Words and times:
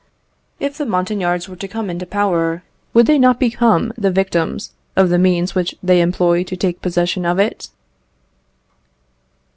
If 0.59 0.79
the 0.79 0.85
Montagnards 0.87 1.47
were 1.47 1.55
to 1.57 1.67
come 1.67 1.87
into 1.87 2.07
power, 2.07 2.63
would 2.91 3.05
they 3.05 3.19
not 3.19 3.39
become 3.39 3.93
the 3.95 4.09
victims 4.09 4.71
of 4.95 5.09
the 5.09 5.19
means 5.19 5.53
which 5.53 5.75
they 5.83 6.01
employed 6.01 6.47
to 6.47 6.57
take 6.57 6.81
possession 6.81 7.23
of 7.23 7.37
it? 7.37 7.69